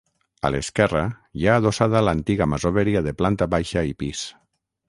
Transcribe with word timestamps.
A 0.47 0.49
l'esquerra, 0.53 1.03
hi 1.41 1.45
ha 1.51 1.59
adossada 1.61 2.03
l'antiga 2.07 2.49
masoveria 2.55 3.07
de 3.09 3.17
planta 3.21 3.51
baixa 3.55 3.89
i 3.95 3.99
pis. 4.05 4.27